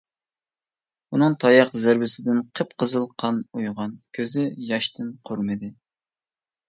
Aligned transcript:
ئۇنىڭ 1.17 1.35
تاياق 1.43 1.75
زەربىسىدىن 1.81 2.41
قىپقىزىل 2.59 3.05
قان 3.25 3.37
ئۇيۇغان 3.59 3.93
كۆزى 4.19 4.47
ياشتىن 4.71 5.13
قۇرۇمىدى. 5.29 5.71